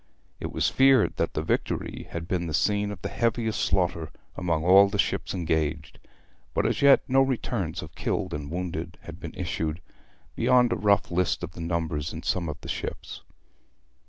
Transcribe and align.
It 0.39 0.51
was 0.51 0.67
feared 0.67 1.17
that 1.17 1.35
the 1.35 1.43
Victory 1.43 2.07
had 2.09 2.27
been 2.27 2.47
the 2.47 2.55
scene 2.55 2.89
of 2.91 3.03
the 3.03 3.07
heaviest 3.09 3.61
slaughter 3.61 4.09
among 4.35 4.63
all 4.65 4.89
the 4.89 4.97
ships 4.97 5.35
engaged, 5.35 5.99
but 6.55 6.65
as 6.65 6.81
yet 6.81 7.03
no 7.07 7.21
returns 7.21 7.83
of 7.83 7.93
killed 7.93 8.33
and 8.33 8.49
wounded 8.49 8.97
had 9.03 9.19
been 9.19 9.35
issued, 9.35 9.79
beyond 10.35 10.73
a 10.73 10.75
rough 10.75 11.11
list 11.11 11.43
of 11.43 11.51
the 11.51 11.61
numbers 11.61 12.13
in 12.13 12.23
some 12.23 12.49
of 12.49 12.59
the 12.61 12.67
ships. 12.67 13.21